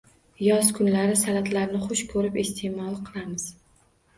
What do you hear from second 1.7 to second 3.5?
xush koʻrib isteʼmol qilamiz